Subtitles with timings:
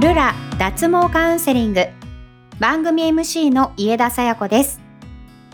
[0.00, 1.84] ルラ脱毛カウンセリング。
[2.60, 4.80] 番組 MC の家田さや子です。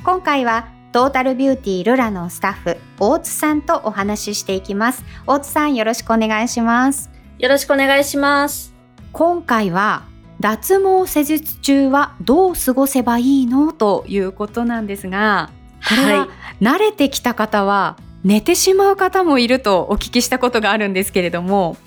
[0.04, 5.02] 今回はトータルビューティールラのスタッフ大津さんとお話ししていきます。
[5.26, 7.10] 大津さんよろしくお願いします。
[7.38, 8.74] よろしくお願いします。
[9.12, 10.02] 今回は
[10.40, 13.72] 脱毛施術中はどう過ごせばいいの？
[13.72, 15.48] ということなんですが
[15.88, 16.28] これは
[16.60, 21.78] 慣れてきた方は寝てしまう方もいるとお聞きしたことがあるんですけれども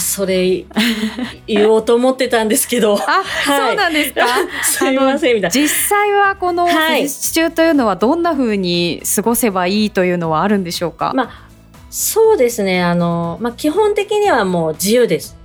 [0.00, 0.64] あそれ
[1.46, 2.94] 言おうと思ってたんですけど。
[2.94, 4.26] あ、はい、そうなんですか？
[4.64, 5.50] すみませんみたいな。
[5.50, 11.12] 実際はこの施術中というのはどんな風に過ごせばいいというのはあるんでしょうか？
[11.14, 11.48] まあ
[11.90, 12.82] そうですね。
[12.82, 15.36] あのまあ基本的にはもう自由です。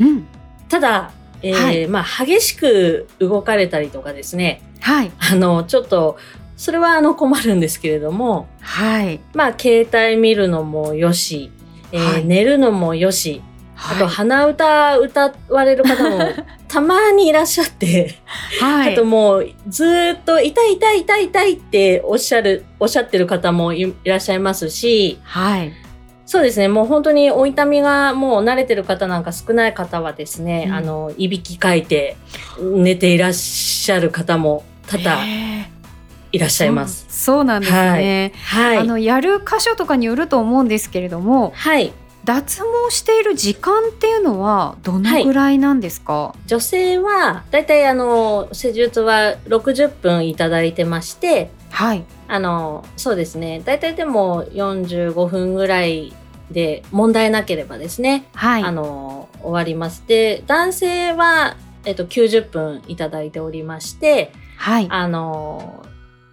[0.00, 0.26] うん。
[0.68, 4.62] ただ、えー、はい、まあ激しく動かれたりとかですね。
[4.80, 5.10] はい。
[5.18, 6.16] あのちょっと
[6.56, 9.20] それはあの困るんですけれども、はい。
[9.34, 11.50] まあ携帯見るのもよし、
[11.92, 13.42] えー、はい、寝るのもよし。
[13.82, 16.18] あと鼻歌歌われる方も
[16.68, 18.16] たまにいらっしゃって、
[18.60, 25.72] はい、あともうずっと痛い痛い痛い痛いっておっしゃる、おっしゃってる方もいらっしゃいますし、はい。
[26.26, 26.68] そうですね。
[26.68, 32.16] もう本当にお痛みがもう慣れてる方なんか少ない方はですね、うん、あの、いびきかいて
[32.60, 35.24] 寝ていらっしゃる方も多々
[36.30, 37.06] いらっしゃいます。
[37.08, 38.32] そうなんですね。
[38.44, 38.74] はい。
[38.74, 41.92] はい、あの、やる箇所とかによると思うんですけれども、はい。
[42.24, 52.04] 脱毛している時間っていうのはどのぐらいなんですか、はい、女性はだいたいあの施術は60分いただいてましてはい。
[52.28, 53.60] あのそうですね。
[53.64, 56.12] だいたいでも45分ぐらい
[56.50, 60.04] で問題なければですね、はい、あの終わります。
[60.06, 65.84] で男性は、えっと、90分いただいておりまして、はい、あの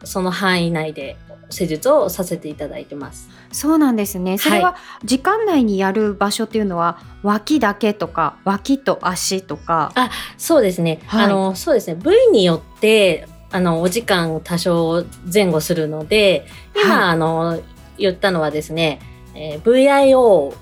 [0.04, 1.18] その範囲内で
[1.50, 3.30] 施術をさせていただいてます。
[3.52, 4.38] そうなんですね。
[4.38, 9.92] それは時間内にやる場所っていうのは、脇だけとか脇と足とか。
[9.96, 11.02] あ、そうですね。
[11.08, 11.96] はい、あのそうですね。
[11.96, 17.62] 部位によってあのお時間多少前後するので、今、はい、あの
[17.98, 19.00] 言ったのはですね、
[19.34, 20.54] えー、VIO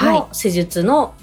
[0.00, 1.14] の施術の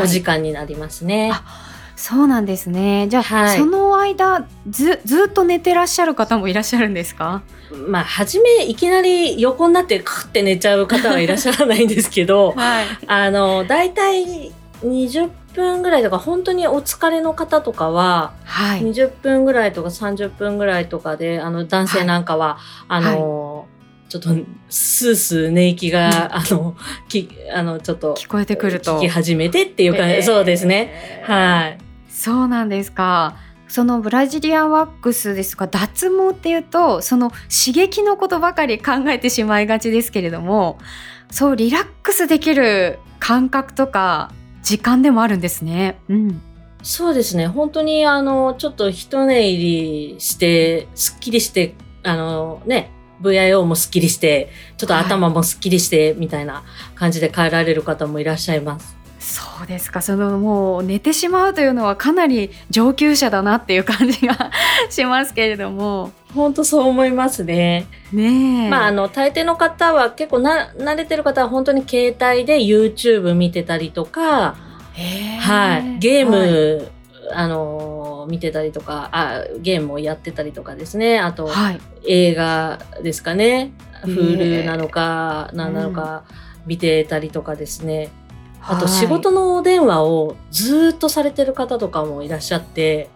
[0.00, 1.30] お時間になりますね。
[1.30, 1.69] はい
[2.00, 3.08] そうなんですね。
[3.10, 7.42] じゃあ、はい、その間ずずっと寝てらっしゃる方もいらっしゃるんですか？
[7.88, 14.50] まあ初めいきなり横になってカって寝ちゃう方はいらっしゃらないんですけど、 はい、あのだいたい
[14.82, 22.54] 20分ぐらいとか本当にお疲れの方とかは、はい、20分ぐらいとか30分ぐらいとかであの男性なんかは、
[22.88, 23.66] はい、あの、
[24.08, 24.30] ちょっと
[24.70, 26.76] スースー寝息が、うん、あの
[27.10, 28.96] きあのちょっと聞こえてくると。
[28.96, 31.22] 聞き始めてっていう感じ、えー、そうですね。
[31.26, 31.89] はい。
[32.20, 33.34] そうなんですか。
[33.66, 40.78] そのブラジリアンワックスですが脱毛っていうとその刺激のことばかり考えてしまいがちですけれども
[41.30, 44.32] そうリラックスできる感覚とか
[44.62, 46.00] 時間でもあるんですね。
[46.08, 46.42] うん、
[46.82, 52.90] そうですね本当にあのちょっと一寝入りしてすっきりしてあのね
[53.22, 56.64] VIO もすっきりしてちょっと頭もすっきりして、みたいな
[56.94, 58.99] 感じで帰られる方もいらっしゃいます。
[59.30, 60.02] そうですか。
[60.02, 64.50] そのもう寝てしまうというのはかなり上級者だなっていう感じが
[64.90, 66.10] しますけれども。
[66.34, 67.86] 本当そう思いますね。
[68.12, 74.56] ねまああの大抵の方は結構な慣れてる方は本当に携帯で YouTube 見てたりとか、
[75.38, 76.90] はい、ゲーム、
[77.28, 81.20] はい、あの見てたりとかあゲームをやってたりとかですね。
[81.20, 83.72] あと、はい、映画ですかね。
[84.02, 86.24] Hulu なのか何なのか
[86.66, 88.10] 見てたりとかですね、
[88.62, 93.08] あと仕事のお電話をずっとされてる方とかもいらっしゃって。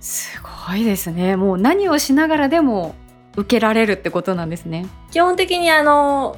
[0.00, 1.36] すごいですね。
[1.36, 2.94] もう何をしながらでも
[3.36, 4.86] 受けられるってことなんですね。
[5.10, 6.36] 基本的にあの、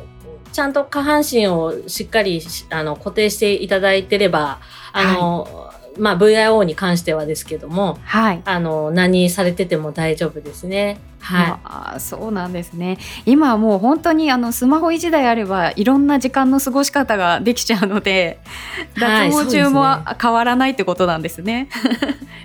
[0.53, 4.61] ちゃんと下半身をしっかりあの固定していただいてれば、
[4.93, 5.66] あの、はい
[5.99, 10.99] まあ、VIO に関してはですけども、はい、あの何されてても大丈夫ですね。
[11.21, 12.99] はい、あそうなんですね。
[13.25, 18.39] 今はもう本当にあのスマホ1台あればいろんな時間の過ごし方ができちゃうので
[18.99, 19.85] 脱毛中も
[20.21, 21.69] 変わらないってことなんですね。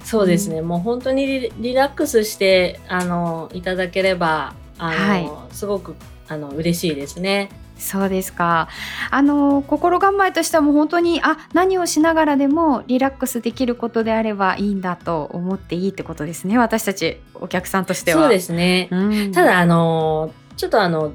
[0.04, 5.96] そうですね、うん、もう本当にリラックスしてあのいただければあの、はい、すごく
[6.28, 7.50] あの嬉しいですね。
[7.82, 8.70] そうですか。
[9.10, 16.58] あの心構えとしてはもう本当にあ何をしながらでもリラックスできることであればいいんだと思っていいってことですね。
[16.58, 18.22] 私たちお客さんとしては。
[18.22, 18.88] そうですね。
[18.92, 21.14] うん、ただあのちょっとあの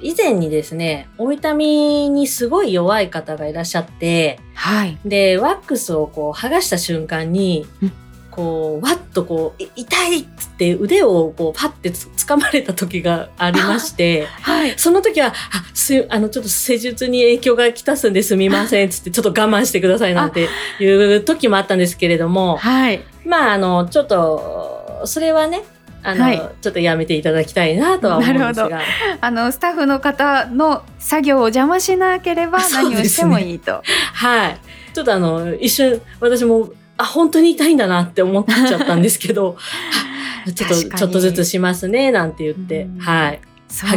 [0.00, 4.98] 以前にですね、お痛みにすごい弱い方がいらっしゃって、はい。
[5.04, 7.92] で、ワックスをこう剥がした瞬間に、うん
[8.38, 14.78] こう、わっとこう、い痛いっつって腕をこう、パッてつ掴まれた時がありまして、はい。
[14.78, 15.32] その時は、あ、
[15.74, 20.48] す、あの、ちょっと施術に影響がきたすんですみません、つって、ちょっと我慢してくださいなんて
[20.78, 23.02] いう時もあったんですけれども、はい。
[23.26, 25.64] まあ、あの、ちょっと、それはね、
[26.04, 28.80] あの、はいちょっとやめていただきたいなとは思うんですなが。
[29.20, 33.82] あのスタッフの方の作業を邪魔しなければ何をしてもいいと。
[34.14, 34.58] はい。
[34.94, 39.56] ちょっとあの、一瞬、私も、あ、本当に痛いんだなって思っちゃったんですけど、
[40.46, 43.40] あちょっと、ちょっとずつしますね、なんて言ってうん、はい。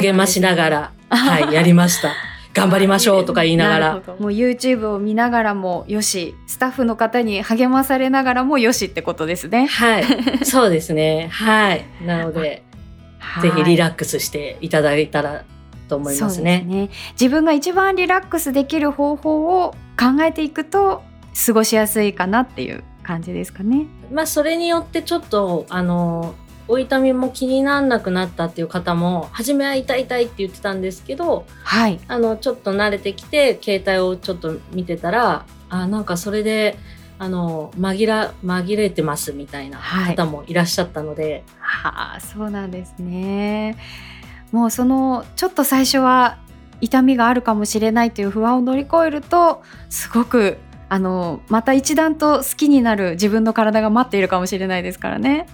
[0.01, 2.13] 励ましながら、はい、やりました。
[2.53, 3.93] 頑張りましょうとか言いながら。
[3.93, 9.67] もう YouTube を見ながらもよしスタッフの方に励まされながらもよしってことですね。
[9.67, 10.03] はい。
[10.43, 11.29] そうですね。
[11.31, 11.85] はい。
[12.05, 12.63] なので、
[13.41, 15.45] ぜひリラックスしていただいたら
[15.87, 16.59] と思いますね。
[16.59, 16.89] ですね
[17.19, 21.03] 自分が一番リラックスできる方法を考えていくと
[21.45, 23.87] 過ごしやすいかなっていう感じですかね。
[24.11, 26.35] まあ、それによってちょっと、あの、
[26.67, 31.99] お痛みも気にならなくなったっていう方も、初めは痛い痛いって言ってたんですけど、はい。
[32.07, 36.77] あの、ちょっと慣れてきて、携帯をちょっと見てたら、あ、なんかそれで、
[37.19, 43.77] あの、紛ら、紛れてますみたいなはい方もいらっしゃったので、はあそうなんですね。
[44.51, 46.37] もうそのちょっと最初は
[46.81, 50.57] 痛みがあるかもしれないという不安を乗り越えるとすごく
[50.91, 55.47] あのまた一段と好きになる自分の体が待っているかもしれないですからね。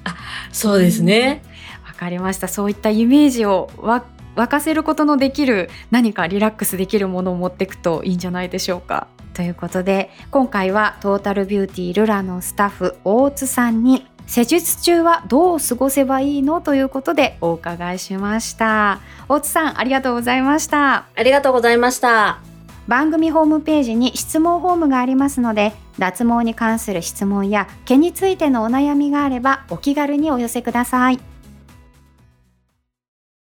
[0.52, 1.44] そうですね。
[1.88, 2.48] わかりました。
[2.48, 4.04] そういったイメージをわ
[4.36, 9.10] 沸かせることのできる何かリラックスできるものを持っていくといいんじゃないでしょうか。
[9.36, 19.02] ということで今回はトータルビューティールラのスタッフ大津さんに施術中はどう過ごせばいいのということでお伺いしました。
[19.30, 21.06] 大津さんありがとうございました。
[21.16, 22.47] ありがとうございました。
[22.88, 31.27] 番組ホームページに質問フォームがありますので脱毛に関する質問や毛についてのお悩みがあればお気軽にお寄せください。